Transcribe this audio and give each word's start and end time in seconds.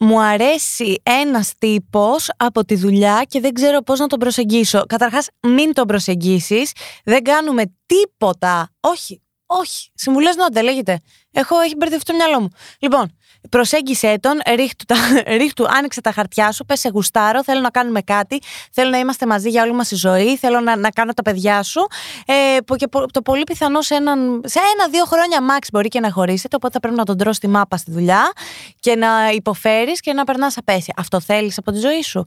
μου 0.00 0.20
αρέσει 0.20 1.00
ένας 1.02 1.52
τύπος 1.58 2.30
από 2.36 2.64
τη 2.64 2.74
δουλειά 2.76 3.24
και 3.28 3.40
δεν 3.40 3.52
ξέρω 3.52 3.82
πώς 3.82 3.98
να 3.98 4.06
τον 4.06 4.18
προσεγγίσω. 4.18 4.84
Καταρχάς, 4.86 5.28
μην 5.40 5.74
τον 5.74 5.86
προσεγγίσεις. 5.86 6.72
Δεν 7.04 7.22
κάνουμε 7.22 7.62
τίποτα. 7.86 8.70
Όχι, 8.80 9.22
όχι. 9.46 9.90
Συμβουλές 9.94 10.36
νότε 10.36 10.62
λέγεται. 10.62 11.00
Έχω, 11.30 11.60
έχει 11.60 11.76
μπερδευτεί 11.76 12.04
το 12.12 12.16
μυαλό 12.16 12.40
μου. 12.40 12.48
Λοιπόν, 12.78 13.16
προσέγγισε 13.48 14.18
τον, 14.20 14.40
ρίχτου, 14.56 14.84
τα, 14.84 14.96
ρίχτου, 15.40 15.66
άνοιξε 15.68 16.00
τα 16.00 16.12
χαρτιά 16.12 16.52
σου, 16.52 16.64
πες 16.64 16.80
σε 16.80 16.88
γουστάρω, 16.88 17.44
θέλω 17.44 17.60
να 17.60 17.70
κάνουμε 17.70 18.00
κάτι, 18.00 18.40
θέλω 18.72 18.90
να 18.90 18.98
είμαστε 18.98 19.26
μαζί 19.26 19.48
για 19.48 19.62
όλη 19.62 19.72
μας 19.72 19.88
τη 19.88 19.94
ζωή, 19.94 20.36
θέλω 20.36 20.60
να, 20.60 20.76
να 20.76 20.90
κάνω 20.90 21.12
τα 21.12 21.22
παιδιά 21.22 21.62
σου. 21.62 21.86
Ε, 22.26 22.74
και 22.76 22.86
το 23.12 23.22
πολύ 23.22 23.44
πιθανό 23.44 23.82
σε, 23.82 23.94
έναν, 23.94 24.40
σε 24.44 24.58
ένα-δύο 24.74 25.04
χρόνια 25.04 25.38
max 25.40 25.66
μπορεί 25.72 25.88
και 25.88 26.00
να 26.00 26.10
χωρίσετε, 26.10 26.56
οπότε 26.56 26.72
θα 26.72 26.80
πρέπει 26.80 26.96
να 26.96 27.04
τον 27.04 27.16
τρώσει 27.16 27.40
τη 27.40 27.48
μάπα 27.48 27.76
στη 27.76 27.90
δουλειά 27.90 28.32
και 28.80 28.96
να 28.96 29.08
υποφέρεις 29.34 30.00
και 30.00 30.12
να 30.12 30.24
περνάς 30.24 30.56
απέσια. 30.56 30.94
Αυτό 30.96 31.20
θέλεις 31.20 31.58
από 31.58 31.72
τη 31.72 31.78
ζωή 31.78 32.02
σου; 32.02 32.24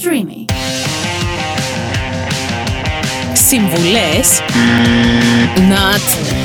Streamy. 0.00 0.44
Συμβουλές 3.32 4.40
Not 5.56 6.38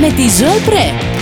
με 0.00 0.12
τη 0.12 0.28
Ζωή 0.28 0.58
Πρέ. 0.64 1.13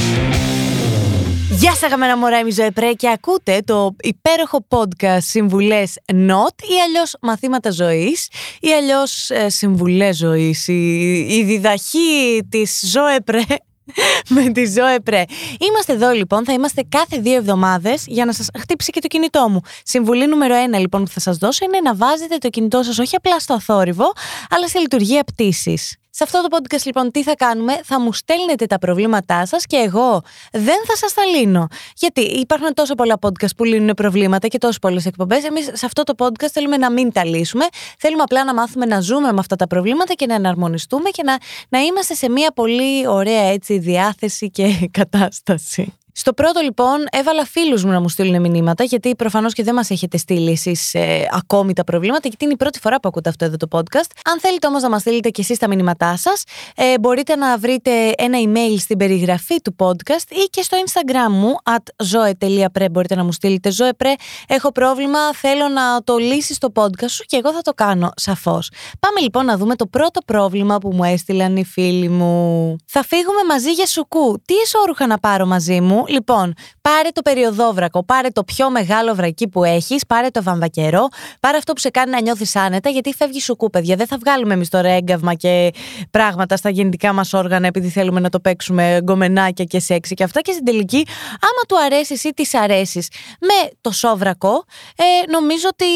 Γεια 1.62 1.70
σας 1.70 1.82
αγαπημένα 1.82 2.16
μωρά, 2.16 2.38
είμαι 2.38 2.48
η 2.48 2.52
Ζωή 2.52 2.72
Πρέ 2.72 2.92
και 2.92 3.08
ακούτε 3.08 3.60
το 3.64 3.96
υπέροχο 4.02 4.66
podcast 4.68 5.18
Συμβουλές 5.20 5.98
Not 6.06 6.62
ή 6.62 6.80
αλλιώς 6.86 7.16
Μαθήματα 7.20 7.70
Ζωής 7.70 8.28
ή 8.60 8.68
αλλιώς 8.72 9.30
ε, 9.30 9.48
Συμβουλές 9.48 10.16
Ζωής, 10.16 10.68
η, 10.68 11.18
η 11.18 11.44
διδαχή 11.44 12.42
της 12.48 12.82
Ζωή 12.86 13.22
Πρέ 13.24 13.42
με 14.34 14.50
τη 14.50 14.66
Ζωέ 14.66 15.00
Πρέ. 15.00 15.24
Είμαστε 15.68 15.92
εδώ 15.92 16.10
λοιπόν, 16.10 16.44
θα 16.44 16.52
είμαστε 16.52 16.84
κάθε 16.88 17.18
δύο 17.18 17.36
εβδομάδες 17.36 18.04
για 18.06 18.24
να 18.24 18.32
σας 18.32 18.48
χτύψει 18.58 18.90
και 18.90 19.00
το 19.00 19.06
κινητό 19.06 19.48
μου. 19.48 19.60
Συμβουλή 19.84 20.26
νούμερο 20.26 20.54
ένα 20.54 20.78
λοιπόν 20.78 21.04
που 21.04 21.10
θα 21.10 21.20
σας 21.20 21.36
δώσω 21.36 21.64
είναι 21.64 21.80
να 21.80 21.94
βάζετε 21.94 22.36
το 22.36 22.48
κινητό 22.48 22.82
σας 22.82 22.98
όχι 22.98 23.16
απλά 23.16 23.38
στο 23.38 23.60
θόρυβο, 23.60 24.12
αλλά 24.50 24.68
σε 24.68 24.78
λειτουργία 24.78 25.24
πτήσης. 25.24 25.96
Σε 26.14 26.24
αυτό 26.24 26.42
το 26.48 26.56
podcast 26.56 26.82
λοιπόν 26.84 27.10
τι 27.10 27.22
θα 27.22 27.34
κάνουμε, 27.34 27.80
θα 27.84 28.00
μου 28.00 28.12
στέλνετε 28.12 28.66
τα 28.66 28.78
προβλήματά 28.78 29.46
σας 29.46 29.66
και 29.66 29.76
εγώ 29.76 30.22
δεν 30.52 30.84
θα 30.86 30.96
σας 30.96 31.14
τα 31.14 31.24
λύνω. 31.24 31.66
Γιατί 31.96 32.20
υπάρχουν 32.20 32.74
τόσο 32.74 32.94
πολλά 32.94 33.18
podcast 33.20 33.56
που 33.56 33.64
λύνουν 33.64 33.94
προβλήματα 33.94 34.48
και 34.48 34.58
τόσο 34.58 34.78
πολλές 34.78 35.06
εκπομπές. 35.06 35.44
Εμείς 35.44 35.70
σε 35.72 35.86
αυτό 35.86 36.02
το 36.02 36.14
podcast 36.18 36.48
θέλουμε 36.52 36.76
να 36.76 36.90
μην 36.90 37.12
τα 37.12 37.24
λύσουμε. 37.24 37.64
Θέλουμε 37.98 38.22
απλά 38.22 38.44
να 38.44 38.54
μάθουμε 38.54 38.86
να 38.86 39.00
ζούμε 39.00 39.32
με 39.32 39.38
αυτά 39.38 39.56
τα 39.56 39.66
προβλήματα 39.66 40.14
και 40.14 40.26
να 40.26 40.34
εναρμονιστούμε 40.34 41.10
και 41.10 41.22
να, 41.22 41.38
να 41.68 41.78
είμαστε 41.78 42.14
σε 42.14 42.30
μια 42.30 42.52
πολύ 42.52 43.06
ωραία 43.06 43.42
έτσι 43.42 43.78
διάθεση 43.78 44.50
και 44.50 44.66
κατάσταση. 44.98 45.94
Στο 46.14 46.32
πρώτο 46.32 46.60
λοιπόν 46.60 47.06
έβαλα 47.10 47.44
φίλους 47.44 47.84
μου 47.84 47.90
να 47.90 48.00
μου 48.00 48.08
στείλουν 48.08 48.40
μηνύματα, 48.40 48.84
γιατί 48.84 49.14
προφανώς 49.16 49.52
και 49.52 49.62
δεν 49.62 49.74
μας 49.74 49.90
έχετε 49.90 50.16
στείλει 50.16 50.50
εσείς 50.50 50.94
ε, 50.94 51.28
ακόμη 51.32 51.72
τα 51.72 51.84
προβλήματα, 51.84 52.20
γιατί 52.22 52.44
είναι 52.44 52.52
η 52.52 52.56
πρώτη 52.56 52.78
φορά 52.78 53.00
που 53.00 53.08
ακούτε 53.08 53.28
αυτό 53.28 53.44
εδώ 53.44 53.56
το 53.56 53.66
podcast. 53.70 54.10
Αν 54.24 54.40
θέλετε 54.40 54.66
όμως 54.66 54.82
να 54.82 54.88
μας 54.88 55.00
στείλετε 55.00 55.28
και 55.28 55.40
εσείς 55.40 55.58
τα 55.58 55.68
μηνύματά 55.68 56.16
σας, 56.16 56.44
ε, 56.76 56.98
μπορείτε 56.98 57.36
να 57.36 57.58
βρείτε 57.58 57.90
ένα 58.16 58.38
email 58.44 58.76
στην 58.78 58.96
περιγραφή 58.96 59.62
του 59.62 59.74
podcast 59.78 60.30
ή 60.30 60.48
και 60.50 60.62
στο 60.62 60.76
Instagram 60.86 61.30
μου, 61.30 61.54
at 61.62 62.06
zoe.pre. 62.12 62.86
Μπορείτε 62.90 63.14
να 63.14 63.24
μου 63.24 63.32
στείλετε 63.32 63.72
Zoe 63.78 64.06
Έχω 64.46 64.72
πρόβλημα, 64.72 65.18
θέλω 65.34 65.68
να 65.68 66.02
το 66.04 66.16
λύσεις 66.16 66.56
στο 66.56 66.72
podcast 66.74 67.10
σου 67.10 67.24
και 67.26 67.36
εγώ 67.36 67.52
θα 67.52 67.62
το 67.62 67.72
κάνω, 67.72 68.10
σαφώς. 68.16 68.70
Πάμε 68.98 69.20
λοιπόν 69.20 69.44
να 69.44 69.56
δούμε 69.56 69.76
το 69.76 69.86
πρώτο 69.86 70.20
πρόβλημα 70.26 70.78
που 70.78 70.92
μου 70.92 71.04
έστειλαν 71.04 71.56
οι 71.56 71.64
φίλοι 71.64 72.08
μου. 72.08 72.76
Θα 72.86 73.04
φύγουμε 73.04 73.44
μαζί 73.48 73.70
για 73.70 73.86
σουκού. 73.86 74.42
Τι 74.44 74.54
εσόρουχα 74.54 75.06
να 75.06 75.18
πάρω 75.18 75.46
μαζί 75.46 75.80
μου, 75.80 76.01
Λοιπόν, 76.08 76.54
πάρε 76.80 77.08
το 77.12 77.22
περιοδόβρακο, 77.22 78.04
πάρε 78.04 78.28
το 78.28 78.44
πιο 78.44 78.70
μεγάλο 78.70 79.14
βρακί 79.14 79.48
που 79.48 79.64
έχεις, 79.64 80.06
πάρε 80.06 80.28
το 80.28 80.42
βαμβακερό, 80.42 81.08
πάρε 81.40 81.56
αυτό 81.56 81.72
που 81.72 81.80
σε 81.80 81.90
κάνει 81.90 82.10
να 82.10 82.20
νιώθεις 82.20 82.56
άνετα, 82.56 82.90
γιατί 82.90 83.14
φεύγει 83.14 83.40
σου 83.40 83.56
παιδιά. 83.72 83.96
Δεν 83.96 84.06
θα 84.06 84.16
βγάλουμε 84.20 84.54
εμείς 84.54 84.68
τώρα 84.68 84.88
έγκαυμα 84.88 85.34
και 85.34 85.70
πράγματα 86.10 86.56
στα 86.56 86.70
γεννητικά 86.70 87.12
μας 87.12 87.32
όργανα, 87.32 87.66
επειδή 87.66 87.88
θέλουμε 87.88 88.20
να 88.20 88.28
το 88.28 88.40
παίξουμε 88.40 88.98
γκομενάκια 89.02 89.64
και 89.64 89.80
σεξι 89.80 90.14
και 90.14 90.24
αυτά. 90.24 90.40
Και 90.40 90.52
στην 90.52 90.64
τελική, 90.64 91.06
άμα 91.32 91.62
του 91.68 91.76
αρέσει 91.84 92.28
ή 92.28 92.32
της 92.34 92.54
αρέσεις 92.54 93.08
με 93.40 93.70
το 93.80 93.90
σόβρακο, 93.90 94.64
ε, 94.96 95.30
νομίζω 95.30 95.68
ότι 95.70 95.86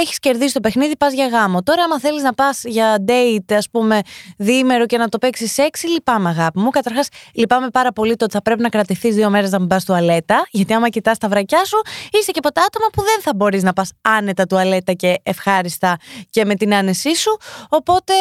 έχεις 0.00 0.18
κερδίσει 0.18 0.54
το 0.54 0.60
παιχνίδι, 0.60 0.96
πας 0.96 1.12
για 1.12 1.26
γάμο. 1.26 1.62
Τώρα, 1.62 1.82
άμα 1.82 2.00
θέλεις 2.00 2.22
να 2.22 2.34
πας 2.34 2.62
για 2.64 3.04
date, 3.06 3.54
ας 3.56 3.68
πούμε, 3.70 4.00
διήμερο 4.36 4.86
και 4.86 4.98
να 4.98 5.08
το 5.08 5.18
παίξεις 5.18 5.52
σεξι, 5.52 5.88
λυπάμαι 5.88 6.28
αγάπη 6.28 6.58
μου. 6.58 6.70
Καταρχάς, 6.70 7.08
λυπάμαι 7.34 7.68
πάρα 7.68 7.92
πολύ 7.92 8.16
το 8.16 8.24
ότι 8.24 8.34
θα 8.34 8.42
πρέπει 8.42 8.62
να 8.62 8.68
κρατηθείς 8.68 9.14
δύο 9.14 9.30
μέρες 9.30 9.50
να 9.52 9.58
μην 9.58 9.68
πας 9.68 9.84
τουαλέτα, 9.84 10.46
γιατί 10.50 10.72
άμα 10.72 10.88
κοιτάς 10.88 11.18
τα 11.18 11.28
βρακιά 11.28 11.64
σου, 11.64 11.76
είσαι 12.12 12.30
και 12.30 12.38
από 12.38 12.52
τα 12.52 12.62
άτομα 12.66 12.86
που 12.92 13.02
δεν 13.02 13.20
θα 13.20 13.32
μπορείς 13.34 13.62
να 13.62 13.72
πας 13.72 13.90
άνετα 14.00 14.46
τουαλέτα 14.46 14.92
και 14.92 15.20
ευχάριστα 15.22 15.96
και 16.30 16.44
με 16.44 16.54
την 16.54 16.74
άνεσή 16.74 17.16
σου. 17.16 17.38
Οπότε, 17.68 18.12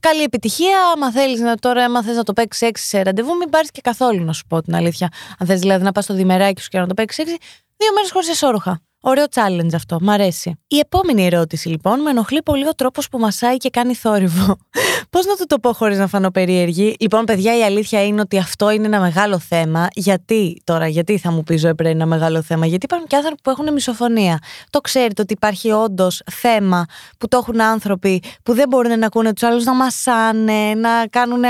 καλή 0.00 0.22
επιτυχία. 0.22 0.78
Άμα 0.94 1.12
θέλεις 1.12 1.40
να 1.40 1.54
τώρα, 1.54 1.84
άμα 1.84 2.02
θες 2.02 2.16
να 2.16 2.22
το 2.22 2.32
παίξεις 2.32 2.68
έξι 2.68 2.86
σε 2.86 3.02
ραντεβού, 3.02 3.36
μην 3.36 3.50
πάρεις 3.50 3.70
και 3.70 3.80
καθόλου 3.80 4.24
να 4.24 4.32
σου 4.32 4.46
πω 4.46 4.62
την 4.62 4.74
αλήθεια. 4.74 5.08
Αν 5.38 5.46
θες 5.46 5.60
δηλαδή 5.60 5.84
να 5.84 5.92
πας 5.92 6.04
στο 6.04 6.14
διμεράκι 6.14 6.62
σου 6.62 6.68
και 6.68 6.78
να 6.78 6.86
το 6.86 6.94
παίξεις 6.94 7.24
έξι, 7.24 7.36
δύο 7.76 7.92
μέρες 7.94 8.10
χωρίς 8.10 8.28
εσόρουχα. 8.28 8.80
Ωραίο 9.00 9.24
challenge 9.34 9.74
αυτό, 9.74 9.98
μ' 10.00 10.10
αρέσει. 10.10 10.58
Η 10.66 10.78
επόμενη 10.78 11.26
ερώτηση 11.26 11.68
λοιπόν, 11.68 12.00
με 12.00 12.10
ενοχλεί 12.10 12.42
πολύ 12.42 12.66
ο 12.68 12.74
τρόπος 12.74 13.08
που 13.08 13.18
μασάει 13.18 13.56
και 13.56 13.70
κάνει 13.70 13.94
θόρυβο. 13.94 14.56
Πώς 15.10 15.26
να 15.26 15.36
του 15.36 15.44
το 15.46 15.58
πω 15.58 15.72
χωρίς 15.72 15.98
να 15.98 16.06
φανώ 16.06 16.30
περίεργη; 16.30 16.96
Λοιπόν, 17.00 17.24
παιδιά, 17.24 17.58
η 17.58 17.62
αλήθεια 17.62 18.04
είναι 18.04 18.20
ότι 18.20 18.38
αυτό 18.38 18.70
είναι 18.70 18.86
ένα 18.86 19.00
μεγάλο 19.00 19.38
θέμα. 19.38 19.88
Γιατί 19.94 20.60
τώρα, 20.64 20.88
γιατί 20.88 21.18
θα 21.18 21.32
μου 21.32 21.42
πεις 21.42 21.60
ζωή 21.60 21.74
πρέπει 21.74 21.94
ένα 21.94 22.06
μεγάλο 22.06 22.42
θέμα, 22.42 22.66
Γιατί 22.66 22.84
υπάρχουν 22.84 23.08
και 23.08 23.16
άνθρωποι 23.16 23.40
που 23.42 23.50
έχουν 23.50 23.72
μισοφωνία. 23.72 24.38
Το 24.70 24.80
ξέρετε 24.80 25.22
ότι 25.22 25.32
υπάρχει 25.32 25.70
όντως 25.70 26.22
θέμα 26.30 26.86
που 27.18 27.28
το 27.28 27.36
έχουν 27.36 27.60
άνθρωποι 27.60 28.22
που 28.42 28.54
δεν 28.54 28.68
μπορούν 28.68 28.98
να 28.98 29.06
ακούνε 29.06 29.32
τους 29.32 29.42
άλλους 29.42 29.64
να 29.64 29.74
μασάνε, 29.74 30.74
να 30.74 31.06
κάνουν 31.10 31.42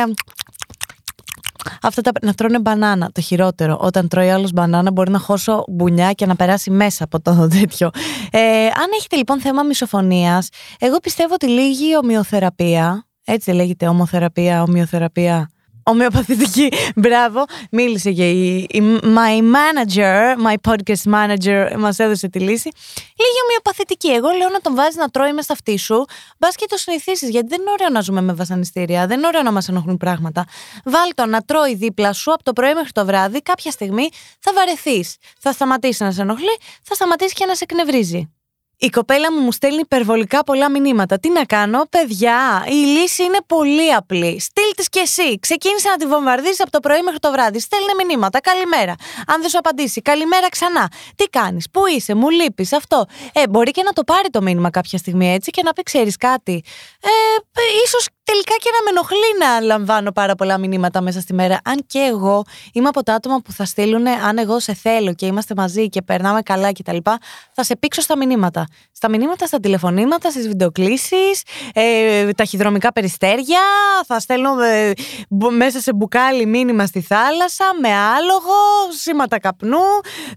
Αυτά 1.83 2.03
τα, 2.03 2.11
να 2.23 2.35
τρώνε 2.35 2.59
μπανάνα. 2.59 3.11
Το 3.13 3.21
χειρότερο. 3.21 3.79
Όταν 3.81 4.09
τρώει 4.09 4.31
άλλος 4.31 4.53
μπανάνα, 4.53 4.91
μπορεί 4.91 5.11
να 5.11 5.19
χώσω 5.19 5.65
μπουνιά 5.69 6.13
και 6.13 6.27
να 6.27 6.37
περάσει 6.37 6.71
μέσα 6.71 7.05
από 7.05 7.21
το 7.21 7.49
τέτοιο. 7.61 7.91
Ε, 8.31 8.67
αν 8.67 8.91
έχετε 8.99 9.17
λοιπόν 9.17 9.41
θέμα 9.41 9.63
μισοφωνίας, 9.63 10.49
εγώ 10.79 10.97
πιστεύω 10.99 11.35
ότι 11.35 11.47
λίγη 11.47 11.97
ομοιοθεραπεία. 11.97 13.07
Έτσι 13.25 13.51
λέγεται 13.51 13.89
ομοθεραπεία, 13.89 14.63
ομοιοθεραπεία 14.63 15.51
ομοιοπαθητική. 15.89 16.73
Μπράβο. 16.97 17.45
Μίλησε 17.71 18.13
και 18.13 18.31
η, 18.31 18.57
η 18.71 19.01
my 19.03 19.43
manager, 19.57 20.37
my 20.47 20.55
podcast 20.71 21.13
manager, 21.15 21.75
μας 21.79 21.99
έδωσε 21.99 22.29
τη 22.29 22.39
λύση. 22.39 22.71
Λίγη 23.19 23.39
ομοιοπαθητική. 23.45 24.09
Εγώ 24.09 24.29
λέω 24.39 24.49
να 24.49 24.61
τον 24.61 24.75
βάζεις 24.75 24.97
να 24.97 25.09
τρώει 25.09 25.33
μες 25.33 25.45
στα 25.45 25.53
αυτή 25.53 25.79
σου. 25.79 26.05
Μπας 26.39 26.55
και 26.55 26.67
το 26.69 26.77
συνηθίσεις, 26.77 27.29
γιατί 27.29 27.49
δεν 27.49 27.61
είναι 27.61 27.71
ωραίο 27.71 27.89
να 27.89 28.01
ζούμε 28.01 28.21
με 28.21 28.33
βασανιστήρια. 28.33 29.07
Δεν 29.07 29.19
είναι 29.19 29.27
ωραίο 29.27 29.43
να 29.43 29.53
μας 29.53 29.69
ενοχλούν 29.69 29.97
πράγματα. 29.97 30.45
Βάλ 30.85 31.11
το 31.15 31.27
να 31.27 31.41
τρώει 31.43 31.75
δίπλα 31.75 32.13
σου 32.13 32.33
από 32.33 32.43
το 32.43 32.53
πρωί 32.53 32.75
μέχρι 32.75 32.93
το 32.93 33.05
βράδυ. 33.05 33.43
Κάποια 33.43 33.71
στιγμή 33.71 34.09
θα 34.39 34.53
βαρεθείς. 34.55 35.17
Θα 35.39 35.53
σταματήσει 35.53 36.03
να 36.03 36.13
σε 36.13 36.21
ενοχλεί, 36.21 36.59
θα 36.83 36.95
σταματήσει 36.95 37.35
και 37.35 37.45
να 37.45 37.55
σε 37.55 37.65
εκνευρίζει. 37.71 38.33
Η 38.81 38.89
κοπέλα 38.89 39.33
μου 39.33 39.41
μου 39.41 39.53
στέλνει 39.53 39.81
υπερβολικά 39.81 40.45
πολλά 40.45 40.71
μηνύματα. 40.71 41.19
Τι 41.19 41.31
να 41.31 41.45
κάνω, 41.45 41.83
παιδιά, 41.91 42.65
η 42.69 42.73
λύση 42.73 43.23
είναι 43.23 43.39
πολύ 43.47 43.95
απλή. 43.95 44.41
Στείλ 44.41 44.71
της 44.77 44.89
κι 44.89 44.99
εσύ. 44.99 45.39
Ξεκίνησε 45.39 45.89
να 45.89 45.97
τη 45.97 46.07
βομβαρδίσεις 46.07 46.61
από 46.61 46.71
το 46.71 46.81
πρωί 46.81 47.03
μέχρι 47.03 47.19
το 47.19 47.31
βράδυ. 47.31 47.61
Στέλνε 47.61 47.93
μηνύματα. 48.07 48.41
Καλημέρα. 48.41 48.95
Αν 49.27 49.41
δεν 49.41 49.51
σου 49.51 49.59
απαντήσει, 49.59 50.03
καλημέρα 50.03 50.49
ξανά. 50.49 50.91
Τι 51.17 51.25
κάνεις, 51.25 51.71
πού 51.71 51.87
είσαι, 51.87 52.15
μου 52.15 52.29
λείπεις 52.29 52.73
αυτό. 52.73 53.07
Ε, 53.33 53.49
μπορεί 53.49 53.71
και 53.71 53.83
να 53.83 53.93
το 53.93 54.05
πάρει 54.05 54.31
το 54.31 54.43
μήνυμα 54.43 54.71
κάποια 54.71 54.99
στιγμή 54.99 55.33
έτσι 55.33 55.51
και 55.51 55.63
να 55.63 55.73
πει, 55.73 55.83
ξέρεις 55.83 56.17
κάτι. 56.17 56.63
Ε, 57.03 57.09
ίσως 57.85 58.07
τελικά 58.31 58.55
και 58.63 58.71
να 58.77 58.83
με 58.85 58.91
ενοχλεί 58.91 59.31
να 59.39 59.75
λαμβάνω 59.75 60.13
πάρα 60.13 60.35
πολλά 60.35 60.59
μηνύματα 60.59 61.01
μέσα 61.01 61.21
στη 61.21 61.35
μέρα. 61.35 61.61
Αν 61.65 61.85
και 61.87 61.99
εγώ 61.99 62.45
είμαι 62.73 62.89
από 62.89 63.03
τα 63.03 63.15
άτομα 63.15 63.41
που 63.45 63.53
θα 63.53 63.65
στείλουν, 63.65 64.07
αν 64.07 64.39
εγώ 64.39 64.61
σε 64.61 64.75
θέλω 64.75 65.15
και 65.15 65.27
είμαστε 65.27 65.55
μαζί 65.57 65.89
και 65.89 66.03
περνάμε 66.03 66.43
καλά 66.43 66.73
κτλ., 66.73 66.97
θα 67.53 67.63
σε 67.63 67.77
πήξω 67.77 68.01
στα 68.01 68.17
μηνύματα. 68.17 68.67
Στα 68.93 69.09
μηνύματα, 69.09 69.47
στα 69.47 69.61
τηλεφωνήματα, 69.61 70.31
στις 70.31 70.49
βιντεοκλήσεις, 70.49 71.43
ε, 71.75 72.31
ταχυδρομικά 72.31 72.93
περιστέρια. 72.93 73.61
Θα 74.07 74.21
στέλνω 74.21 74.61
ε, 74.61 74.93
μέσα 75.57 75.81
σε 75.81 75.93
μπουκάλι 75.93 76.47
μήνυμα 76.47 76.87
στη 76.87 77.01
θάλασσα, 77.01 77.65
με 77.81 77.89
άλογο, 77.89 78.57
σήματα 78.99 79.41
καπνού. 79.41 79.87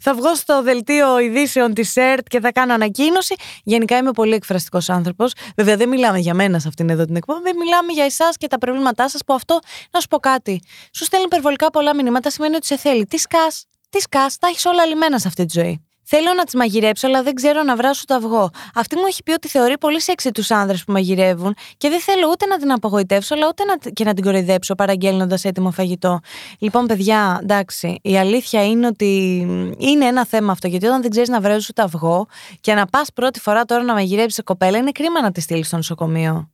Θα 0.02 0.14
βγω 0.14 0.36
στο 0.36 0.62
δελτίο 0.64 1.20
ειδήσεων 1.20 1.74
της 1.74 1.96
ΕΡΤ 1.96 2.28
και 2.28 2.40
θα 2.40 2.52
κάνω 2.52 2.74
ανακοίνωση. 2.74 3.36
Γενικά 3.64 3.98
είμαι 3.98 4.12
πολύ 4.12 4.34
εκφραστικός 4.34 4.90
άνθρωπος. 4.90 5.34
Βέβαια, 5.56 5.78
δεν 5.78 5.90
μιλάμε 5.90 6.18
για 6.20 6.34
μένα 6.34 6.60
σε 6.60 6.68
αυτήν 6.68 6.90
εδώ 6.90 7.06
την 7.06 7.16
εκπομπή, 7.16 7.52
μιλάμε 7.58 7.81
για 7.90 8.06
εσάς 8.06 8.38
και 8.38 8.48
τα 8.48 8.58
προβλήματά 8.58 9.10
σας 9.10 9.22
που 9.26 9.34
αυτό, 9.34 9.60
να 9.92 10.00
σου 10.00 10.08
πω 10.08 10.18
κάτι. 10.18 10.62
Σου 10.94 11.04
στέλνει 11.04 11.26
υπερβολικά 11.26 11.70
πολλά 11.70 11.96
μηνύματα, 11.96 12.30
σημαίνει 12.30 12.56
ότι 12.56 12.66
σε 12.66 12.78
θέλει. 12.78 13.06
Τι 13.06 13.18
σκάς, 13.18 13.66
τι 13.90 14.00
σκάς, 14.00 14.38
τα 14.38 14.48
έχεις 14.48 14.66
όλα 14.66 14.86
λιμένα 14.86 15.20
σε 15.20 15.28
αυτή 15.28 15.46
τη 15.46 15.60
ζωή. 15.60 15.86
Θέλω 16.14 16.34
να 16.34 16.44
τις 16.44 16.54
μαγειρέψω, 16.54 17.08
αλλά 17.08 17.24
δεν 17.24 17.34
ξέρω 17.34 17.64
να 17.64 17.76
βράσω 17.76 18.04
το 18.06 18.14
αυγό. 18.14 18.50
Αυτή 18.76 18.96
μου 18.96 19.06
έχει 19.08 19.24
πει 19.24 19.32
ότι 19.32 19.48
θεωρεί 19.48 19.78
πολύ 19.78 20.02
σεξι 20.02 20.32
τους 20.32 20.52
άνδρες 20.52 20.84
που 20.84 20.92
μαγειρεύουν 20.92 21.56
και 21.78 21.90
δεν 21.90 22.00
θέλω 22.00 22.28
ούτε 22.32 22.46
να 22.46 22.58
την 22.58 22.72
απογοητεύσω, 22.72 23.36
αλλά 23.36 23.48
ούτε 23.48 23.64
να, 23.64 23.92
και 23.92 24.04
να 24.04 24.14
την 24.14 24.24
κοροϊδέψω 24.24 24.76
παραγγέλνοντας 24.76 25.46
έτοιμο 25.46 25.72
φαγητό. 25.72 26.20
Λοιπόν, 26.60 26.86
παιδιά, 26.86 27.40
εντάξει, 27.42 28.00
η 28.02 28.18
αλήθεια 28.18 28.66
είναι 28.66 28.88
ότι 28.88 29.38
είναι 29.78 30.06
ένα 30.06 30.26
θέμα 30.26 30.52
αυτό. 30.52 30.68
Γιατί 30.68 30.86
όταν 30.86 31.02
δεν 31.02 31.10
ξέρεις 31.10 31.30
να 31.30 31.42
βρέσει 31.42 31.74
το 31.74 31.84
αυγό 31.84 32.26
και 32.62 32.74
να 32.74 32.86
πας 32.86 33.14
πρώτη 33.14 33.40
φορά 33.40 33.66
τώρα 33.66 33.84
να 33.84 33.94
μαγειρέψεις 33.94 34.44
κοπέλα, 34.44 34.78
είναι 34.78 34.92
κρίμα 34.92 35.22
να 35.22 35.32
τη 35.32 35.42
στείλεις 35.42 35.68
στο 35.68 35.76
νοσοκομείο. 35.76 36.50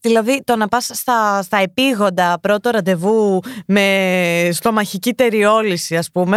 Δηλαδή 0.00 0.42
το 0.44 0.56
να 0.56 0.68
πας 0.68 0.90
στα, 0.92 1.42
στα 1.42 1.56
επίγοντα 1.56 2.38
πρώτο 2.40 2.70
ραντεβού 2.70 3.40
με 3.66 4.48
στομαχική 4.52 5.14
τεριόληση 5.14 5.96
ας 5.96 6.10
πούμε 6.10 6.36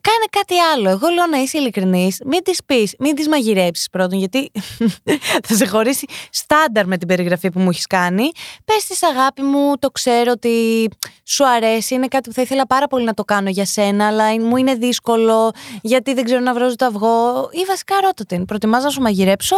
κάνε 0.00 0.26
κάτι 0.30 0.54
άλλο. 0.74 0.88
Εγώ 0.88 1.08
λέω 1.08 1.26
να 1.26 1.38
είσαι 1.38 1.58
ειλικρινής, 1.58 2.20
μην 2.24 2.42
τις 2.42 2.64
πεις, 2.66 2.94
μην 2.98 3.14
τις 3.14 3.28
μαγειρέψεις 3.28 3.90
πρώτον 3.90 4.18
γιατί 4.18 4.50
θα 5.46 5.54
σε 5.54 5.66
χωρίσει 5.66 6.06
στάνταρ 6.30 6.86
με 6.86 6.96
την 6.96 7.08
περιγραφή 7.08 7.50
που 7.50 7.60
μου 7.60 7.68
έχεις 7.68 7.86
κάνει. 7.86 8.30
Πες 8.64 8.84
της 8.86 9.02
αγάπη 9.02 9.42
μου, 9.42 9.78
το 9.78 9.90
ξέρω 9.90 10.30
ότι 10.30 10.88
σου 11.24 11.48
αρέσει, 11.48 11.94
είναι 11.94 12.06
κάτι 12.08 12.28
που 12.28 12.34
θα 12.34 12.42
ήθελα 12.42 12.66
πάρα 12.66 12.86
πολύ 12.86 13.04
να 13.04 13.14
το 13.14 13.24
κάνω 13.24 13.48
για 13.48 13.64
σένα 13.64 14.06
αλλά 14.06 14.40
μου 14.40 14.56
είναι 14.56 14.74
δύσκολο 14.74 15.52
γιατί 15.82 16.14
δεν 16.14 16.24
ξέρω 16.24 16.40
να 16.40 16.54
βρω 16.54 16.74
το 16.74 16.86
αυγό 16.86 17.48
ή 17.52 17.64
βασικά 17.68 17.94
ρώτα 18.02 18.24
την. 18.24 18.44
Προτιμάς 18.44 18.82
να 18.84 18.90
σου 18.90 19.00
μαγειρέψω 19.00 19.56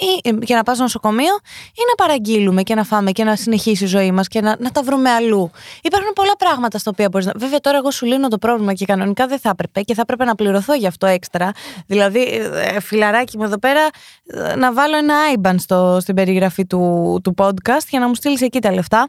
ή 0.00 0.28
ε, 0.28 0.30
για 0.42 0.56
να 0.56 0.62
πας 0.62 0.74
στο 0.74 0.82
νοσοκομείο 0.82 1.34
ή 1.68 1.82
να 1.88 2.04
παραγγείλουμε 2.04 2.62
και 2.62 2.74
να 2.74 2.84
φάμε 2.84 3.10
και 3.10 3.24
να 3.24 3.36
συνεχίσει 3.36 3.84
η 3.84 3.86
ζωή 3.86 4.12
μας 4.12 4.28
και 4.28 4.40
να, 4.40 4.56
να 4.58 4.70
τα 4.70 4.82
βρούμε 4.82 5.10
αλλού. 5.10 5.50
Υπάρχουν 5.82 6.12
πολλά 6.12 6.36
πράγματα 6.36 6.78
στα 6.78 6.90
οποία 6.90 7.08
μπορείς 7.08 7.26
να. 7.26 7.32
Βέβαια, 7.36 7.60
τώρα 7.60 7.76
εγώ 7.76 7.90
σου 7.90 8.06
λύνω 8.06 8.28
το 8.28 8.38
πρόβλημα 8.38 8.72
και 8.72 8.84
κανονικά 8.84 9.26
δεν 9.26 9.38
θα 9.38 9.48
έπρεπε 9.48 9.80
και 9.80 9.94
θα 9.94 10.00
έπρεπε 10.00 10.24
να 10.24 10.34
πληρωθώ 10.34 10.74
γι' 10.74 10.86
αυτό 10.86 11.06
έξτρα. 11.06 11.50
Δηλαδή, 11.86 12.22
ε, 12.74 12.80
φιλαράκι 12.80 13.36
μου 13.38 13.44
εδώ 13.44 13.58
πέρα, 13.58 13.88
ε, 14.26 14.54
να 14.54 14.72
βάλω 14.72 14.96
ένα 14.96 15.14
IBAN 15.36 15.54
στο, 15.58 15.98
στην 16.00 16.14
περιγραφή 16.14 16.66
του, 16.66 17.20
του 17.22 17.34
podcast 17.38 17.86
για 17.88 18.00
να 18.00 18.08
μου 18.08 18.14
στείλεις 18.14 18.40
εκεί 18.40 18.60
τα 18.60 18.72
λεφτά. 18.72 19.08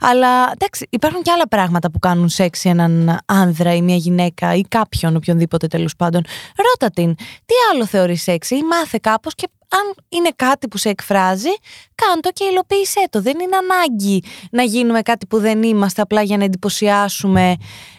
Αλλά 0.00 0.52
εντάξει, 0.52 0.86
υπάρχουν 0.90 1.22
και 1.22 1.30
άλλα 1.30 1.48
πράγματα 1.48 1.90
που 1.90 1.98
κάνουν 1.98 2.28
σεξ 2.28 2.64
έναν 2.64 3.18
άνδρα 3.26 3.74
ή 3.74 3.82
μια 3.82 3.96
γυναίκα 3.96 4.54
ή 4.54 4.60
κάποιον, 4.60 5.16
οποιονδήποτε 5.16 5.66
τέλος 5.66 5.96
πάντων. 5.96 6.24
Ρώτα 6.56 6.92
την, 6.94 7.14
τι 7.16 7.54
άλλο 7.72 7.86
θεωρείς 7.86 8.22
σεξ 8.22 8.50
ή 8.50 8.62
μάθε 8.70 8.98
κάπως 9.02 9.34
και 9.34 9.48
αν 9.78 9.94
είναι 10.08 10.30
κάτι 10.36 10.68
που 10.68 10.78
σε 10.78 10.88
εκφράζει, 10.88 11.54
κάντο 11.94 12.30
και 12.32 12.44
υλοποίησέ 12.44 13.04
το. 13.10 13.20
Δεν 13.20 13.40
είναι 13.40 13.56
ανάγκη 13.56 14.22
να 14.50 14.62
γίνουμε 14.62 15.02
κάτι 15.02 15.26
που 15.26 15.38
δεν 15.38 15.62
είμαστε 15.62 16.02
απλά 16.02 16.22
για 16.22 16.36
να 16.36 16.44
εντυπωσιάσουμε 16.44 17.56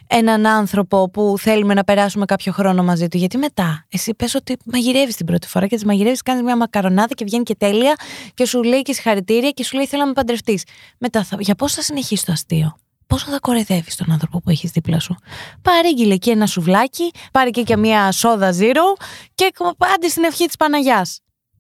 έναν 0.07 0.45
άνθρωπο 0.45 1.10
που 1.10 1.36
θέλουμε 1.39 1.74
να 1.74 1.83
περάσουμε 1.83 2.25
κάποιο 2.25 2.51
χρόνο 2.51 2.83
μαζί 2.83 3.07
του. 3.07 3.18
Γιατί 3.18 3.38
μετά, 3.38 3.86
εσύ 3.89 4.13
πες 4.13 4.36
ότι 4.36 4.57
μαγειρεύεις 4.66 5.16
την 5.16 5.25
πρώτη 5.25 5.48
φορά 5.48 5.68
και 5.68 5.77
τη 5.77 5.86
μαγειρεύεις, 5.86 6.22
κάνεις 6.22 6.42
μια 6.42 6.57
μακαρονάδα 6.57 7.13
και 7.13 7.25
βγαίνει 7.25 7.44
και 7.44 7.56
τέλεια 7.56 7.95
και 8.33 8.45
σου 8.45 8.63
λέει 8.63 8.81
και 8.81 8.94
συγχαρητήρια 8.94 9.50
και 9.50 9.63
σου 9.63 9.75
λέει 9.75 9.86
θέλω 9.88 10.01
να 10.01 10.07
με 10.07 10.13
παντρευτείς. 10.13 10.63
Μετά, 10.98 11.24
θα, 11.24 11.38
για 11.39 11.56
πώς 11.56 11.74
θα 11.74 11.81
συνεχίσει 11.81 12.25
το 12.25 12.31
αστείο; 12.31 12.77
Πόσο 13.07 13.31
θα 13.31 13.39
κορεδεύει 13.39 13.95
τον 13.95 14.12
άνθρωπο 14.12 14.42
που 14.42 14.50
έχεις 14.50 14.72
δίπλα 14.72 15.00
σου; 15.00 15.16
Παρήγγειλε 15.62 16.18
και 16.18 16.31
ένα 16.31 16.45
σουβλάκι, 16.45 17.12
πάρει 17.31 17.50
και, 17.50 17.62
και 17.62 17.77
μια 17.77 18.12
σόδα 18.12 18.54
zero 18.60 19.06
και 19.36 19.51
άντε 19.95 20.07
στην 20.07 20.24
ευχή 20.24 20.45
της 20.45 20.56
Παναγιάς 20.56 21.19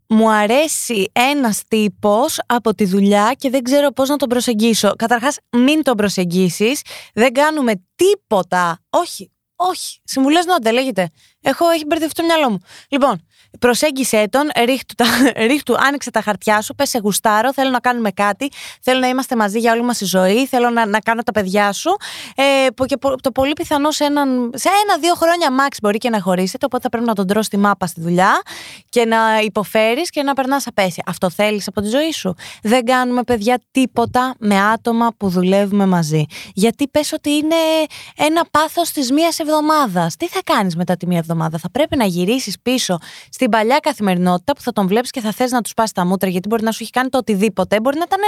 μου 0.09 0.31
αρέσει 0.31 1.11
ένας 1.11 1.61
τύπος 1.67 2.39
από 2.45 2.75
τη 2.75 2.85
δουλειά 2.85 3.35
και 3.37 3.49
δεν 3.49 3.63
ξέρω 3.63 3.91
πώς 3.91 4.09
να 4.09 4.15
τον 4.15 4.29
προσεγγίσω. 4.29 4.91
Καταρχάς, 4.95 5.37
μην 5.49 5.83
τον 5.83 5.95
προσεγγίσεις. 5.95 6.81
Δεν 7.13 7.33
κάνουμε 7.33 7.73
τίποτα. 7.95 8.79
Όχι, 8.89 9.31
όχι. 9.69 9.99
Συμβουλές 10.03 10.45
νόντε 10.45 10.71
λέγεται. 10.71 11.09
Έχω, 11.41 11.69
έχει 11.69 11.85
μπερδευτεί 11.85 12.15
το 12.15 12.23
μυαλό 12.23 12.49
μου. 12.49 12.59
Λοιπόν, 12.89 13.25
προσέγγισε 13.59 14.27
τον, 14.29 14.41
ρίχτου, 14.65 14.95
τα, 14.95 15.05
ρίχτου, 15.49 15.75
άνοιξε 15.77 16.11
τα 16.11 16.21
χαρτιά 16.21 16.61
σου, 16.61 16.75
πες 16.75 16.89
σε 16.89 16.99
γουστάρω, 17.03 17.53
θέλω 17.53 17.69
να 17.69 17.79
κάνουμε 17.79 18.11
κάτι, 18.11 18.51
θέλω 18.81 18.99
να 18.99 19.07
είμαστε 19.07 19.35
μαζί 19.35 19.59
για 19.59 19.71
όλη 19.71 19.83
μας 19.83 19.97
τη 19.97 20.05
ζωή, 20.05 20.45
θέλω 20.45 20.69
να, 20.69 20.85
να 20.85 20.99
κάνω 20.99 21.23
τα 21.23 21.31
παιδιά 21.31 21.71
σου. 21.71 21.95
Ε, 22.35 22.67
και 22.85 22.97
το 23.21 23.31
πολύ 23.31 23.53
πιθανό 23.53 23.91
σε, 23.91 24.03
έναν, 24.03 24.51
σε 24.55 24.69
ένα-δύο 24.83 25.13
χρόνια 25.13 25.49
max 25.49 25.75
μπορεί 25.81 25.97
και 25.97 26.09
να 26.09 26.21
χωρίσετε, 26.21 26.65
οπότε 26.65 26.83
θα 26.83 26.89
πρέπει 26.89 27.05
να 27.05 27.13
τον 27.13 27.27
τρώσει 27.27 27.49
τη 27.49 27.57
μάπα 27.57 27.87
στη 27.87 28.01
δουλειά 28.01 28.41
και 28.89 29.05
να 29.05 29.39
υποφέρεις 29.43 30.09
και 30.09 30.23
να 30.23 30.33
περνάς 30.33 30.67
απέσια. 30.67 31.03
Αυτό 31.07 31.29
θέλεις 31.29 31.67
από 31.67 31.81
τη 31.81 31.87
ζωή 31.87 32.11
σου; 32.11 32.35
Δεν 32.61 32.85
κάνουμε 32.85 33.23
παιδιά 33.23 33.61
τίποτα 33.71 34.35
με 34.39 34.61
άτομα 34.61 35.13
που 35.17 35.29
δουλεύουμε 35.29 35.85
μαζί. 35.85 36.25
Γιατί 36.53 36.87
πες 36.87 37.11
ότι 37.11 37.29
είναι 37.29 37.55
ένα 38.15 38.45
πάθος 38.51 38.91
της 38.91 39.11
μίας 39.11 39.39
εβδομάδα. 39.39 39.54
Τι 40.17 40.27
θα 40.27 40.41
κάνεις 40.43 40.75
μετά 40.75 40.97
τη 40.97 41.07
μία 41.07 41.17
εβδομάδα, 41.17 41.57
θα 41.57 41.69
πρέπει 41.71 41.97
να 41.97 42.05
γυρίσεις 42.05 42.59
πίσω 42.59 42.97
στη 43.29 43.45
στην 43.45 43.57
παλιά 43.59 43.79
καθημερινότητα 43.79 44.53
που 44.53 44.61
θα 44.61 44.71
τον 44.71 44.87
βλέπεις 44.87 45.11
και 45.11 45.21
θα 45.21 45.31
θες 45.31 45.51
να 45.51 45.61
του 45.61 45.69
πάσει 45.75 45.93
τα 45.93 46.05
μούτρα, 46.05 46.29
γιατί 46.29 46.47
μπορεί 46.47 46.63
να 46.63 46.71
σου 46.71 46.79
έχει 46.81 46.91
κάνει 46.91 47.09
το 47.09 47.17
οτιδήποτε. 47.17 47.79
Μπορεί 47.79 47.97
να 47.97 48.03
ήταν 48.07 48.19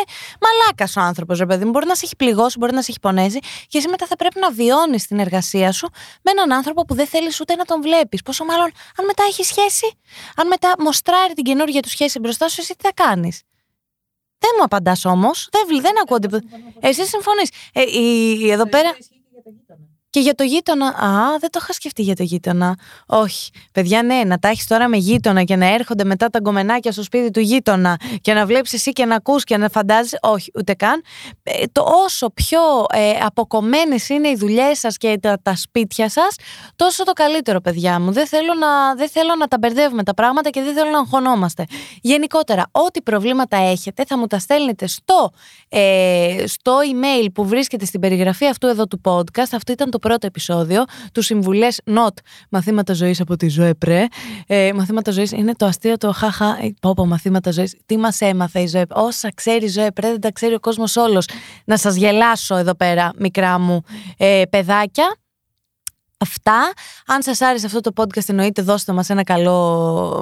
μαλάκας 0.41 0.95
ο 0.95 1.01
άνθρωπος, 1.01 1.39
ρε 1.39 1.45
παιδί 1.45 1.65
μου. 1.65 1.71
Μπορεί 1.71 1.85
να 1.85 1.95
σε 1.95 2.01
έχει 2.05 2.15
πληγώσει, 2.15 2.57
μπορεί 2.57 2.73
να 2.73 2.81
σε 2.81 2.91
έχει 2.91 2.99
πονέσει. 2.99 3.39
Και 3.67 3.77
εσύ 3.77 3.89
μετά 3.89 4.05
θα 4.05 4.15
πρέπει 4.15 4.39
να 4.39 4.51
βιώνεις 4.51 5.07
την 5.07 5.19
εργασία 5.19 5.71
σου 5.71 5.89
με 6.21 6.31
έναν 6.31 6.51
άνθρωπο 6.51 6.85
που 6.85 6.93
δεν 6.95 7.07
θέλεις 7.07 7.39
ούτε 7.39 7.55
να 7.55 7.65
τον 7.65 7.81
βλέπεις. 7.81 8.21
Πόσο 8.21 8.45
μάλλον 8.45 8.71
αν 8.97 9.05
μετά 9.05 9.23
έχει 9.29 9.43
σχέση, 9.43 9.97
αν 10.35 10.47
μετά 10.47 10.73
μοστράρει 10.79 11.33
την 11.33 11.43
καινούργια 11.43 11.81
του 11.81 11.89
σχέση 11.89 12.19
μπροστά 12.19 12.49
σου, 12.49 12.61
εσύ 12.61 12.75
τι 12.75 12.83
θα 12.83 12.93
κάνεις; 12.93 13.41
Δεν 14.37 14.51
μου 14.57 14.63
απαντάς 14.63 15.05
όμως. 15.05 15.49
Δεν, 15.51 15.81
δεν 15.81 15.93
ακούω 16.01 16.19
τίποτα. 16.19 16.43
Εσύ 16.79 17.05
συμφωνείς. 17.05 17.49
Ε, 17.73 18.51
εδώ 18.51 18.67
πέρα. 18.69 18.89
Και 20.17 20.23
για 20.23 20.35
το 20.35 20.43
γείτονα. 20.43 20.87
Α, 20.87 21.37
δεν 21.39 21.49
το 21.51 21.59
είχα 21.61 21.73
σκεφτεί 21.73 22.01
για 22.01 22.15
το 22.15 22.23
γείτονα. 22.23 22.77
Όχι. 23.05 23.51
Παιδιά, 23.71 24.03
ναι, 24.03 24.21
να 24.25 24.39
τα 24.39 24.47
έχεις 24.47 24.67
τώρα 24.67 24.87
με 24.87 24.97
γείτονα 24.97 25.43
και 25.43 25.55
να 25.55 25.73
έρχονται 25.73 26.03
μετά 26.03 26.29
τα 26.29 26.39
γκομενάκια 26.39 26.91
στο 26.91 27.03
σπίτι 27.03 27.31
του 27.31 27.39
γείτονα 27.39 27.99
και 28.21 28.33
να 28.33 28.45
βλέπεις 28.45 28.73
εσύ 28.73 28.91
και 28.91 29.05
να 29.05 29.15
ακούς 29.15 29.43
και 29.43 29.57
να 29.57 29.69
φαντάζεις. 29.69 30.17
Όχι, 30.21 30.51
ούτε 30.55 30.73
καν. 30.73 31.03
Ε, 31.43 31.63
το 31.71 31.83
όσο 32.05 32.29
πιο 32.29 32.59
ε, 32.93 33.11
αποκομμένες 33.25 34.09
είναι 34.09 34.27
οι 34.27 34.35
δουλειές 34.35 34.79
σας 34.79 34.97
και 34.97 35.17
τα, 35.21 35.39
τα 35.41 35.55
σπίτια 35.55 36.09
σας, 36.09 36.35
τόσο 36.75 37.03
το 37.03 37.11
καλύτερο, 37.11 37.61
παιδιά 37.61 37.99
μου. 37.99 38.11
Δεν 38.11 38.27
θέλω, 38.27 38.53
να, 38.53 38.95
δεν 38.95 39.09
θέλω 39.09 39.35
να 39.35 39.47
τα 39.47 39.57
μπερδεύουμε 39.57 40.03
τα 40.03 40.13
πράγματα 40.13 40.49
και 40.49 40.61
δεν 40.61 40.73
θέλω 40.73 40.89
να 40.89 40.99
αγχωνόμαστε. 40.99 41.65
Γενικότερα, 42.01 42.65
ό,τι 42.71 43.01
προβλήματα 43.01 43.57
έχετε, 43.57 44.03
θα 44.07 44.17
μου 44.17 44.27
τα 44.27 44.39
στέλνετε 44.39 44.87
στο, 44.87 45.31
ε, 45.69 46.43
στο 46.47 46.77
email 46.91 47.27
που 47.33 47.45
βρίσκεται 47.45 47.85
στην 47.85 47.99
περιγραφή 47.99 48.45
αυτού 48.45 48.67
εδώ 48.67 48.87
του 48.87 49.01
podcast. 49.03 49.49
Αυτό 49.51 49.71
ήταν 49.71 49.89
το 49.89 49.99
πρώτο 50.07 50.27
επεισόδιο 50.27 50.83
του 51.13 51.21
Συμβουλές 51.21 51.81
Not 51.85 52.13
Μαθήματα 52.49 52.93
Ζωής 52.93 53.21
από 53.21 53.35
τη 53.35 53.47
Ζωέ 53.47 53.73
Πρέ. 53.73 54.05
Ε, 54.47 54.73
μαθήματα 54.73 55.11
ζωής 55.11 55.31
είναι 55.31 55.53
το 55.53 55.65
αστείο 55.65 55.97
το 55.97 56.11
χαχα. 56.11 56.45
Ε, 56.45 56.73
πω, 56.81 56.93
πω, 56.93 57.05
μαθήματα 57.05 57.51
ζωής. 57.51 57.75
Τι 57.85 57.97
μας 57.97 58.21
έμαθε 58.21 58.59
η 58.59 58.67
Ζωέ 58.67 58.85
Όσα 58.89 59.31
ξέρει 59.35 59.65
η 59.65 59.67
Ζωέ 59.67 59.91
Πρέ, 59.91 60.07
δεν 60.07 60.21
τα 60.21 60.31
ξέρει 60.31 60.53
ο 60.53 60.59
κόσμος 60.59 60.95
όλος. 60.95 61.27
Να 61.65 61.77
σας 61.77 61.95
γελάσω 61.95 62.55
εδώ 62.55 62.75
πέρα, 62.75 63.11
μικρά 63.17 63.59
μου 63.59 63.81
ε, 64.17 64.41
παιδάκια. 64.49 65.15
Αυτά. 66.19 66.73
Αν 67.05 67.21
σας 67.21 67.41
άρεσε 67.41 67.65
αυτό 67.65 67.79
το 67.79 67.91
podcast, 67.95 68.29
εννοείται 68.29 68.61
δώστε 68.61 68.93
μας 68.93 69.09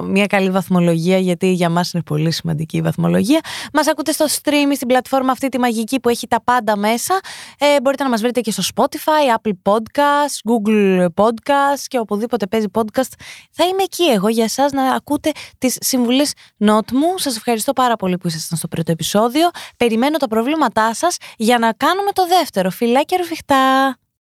μια 0.08 0.26
καλή 0.26 0.50
βαθμολογία, 0.50 1.18
γιατί 1.18 1.52
για 1.52 1.70
μας 1.70 1.92
είναι 1.92 2.04
πολύ 2.04 2.32
σημαντική 2.32 2.78
η 2.78 2.82
βαθμολογία. 2.82 3.40
Μας 3.74 3.88
ακούτε 3.88 4.12
στο 4.12 4.26
stream, 4.26 4.72
στην 4.76 4.88
πλατφόρμα 4.88 5.32
αυτή 5.32 5.50
τη 5.50 5.60
μαγική 5.60 6.00
που 6.00 6.10
έχει 6.10 6.28
τα 6.28 6.42
πάντα 6.44 6.78
μέσα. 6.78 7.20
Ε, 7.60 7.82
μπορείτε 7.82 8.04
να 8.04 8.10
μας 8.10 8.22
βρείτε 8.22 8.42
και 8.42 8.52
στο 8.52 8.64
Spotify, 8.76 9.38
Apple 9.38 9.72
Podcast, 9.72 10.52
Google 10.52 11.06
Podcast 11.16 11.82
και 11.88 12.00
οπουδήποτε 12.00 12.48
παίζει 12.48 12.68
podcast. 12.74 13.12
Θα 13.52 13.66
είμαι 13.66 13.84
εκεί 13.84 14.04
εγώ 14.04 14.28
για 14.28 14.44
εσάς 14.44 14.72
να 14.72 14.84
ακούτε 14.84 15.32
τις 15.58 15.78
συμβουλές 15.80 16.34
νότ 16.58 16.92
μου. 16.92 17.18
Σας 17.18 17.36
ευχαριστώ 17.36 17.74
πάρα 17.74 17.96
πολύ 17.96 18.18
που 18.18 18.28
ήσασταν 18.28 18.58
στο 18.58 18.68
πρώτο 18.68 18.92
επεισόδιο. 18.92 19.50
Περιμένω 19.78 20.18
τα 20.18 20.28
προβλήματά 20.28 20.94
σας 20.94 21.18
για 21.38 21.58
να 21.58 21.72
κάνουμε 21.74 22.12
το 22.12 22.28
δεύτερο. 22.28 22.70
Φιλάκια 22.70 23.18
ρουφιχτά! 23.18 23.98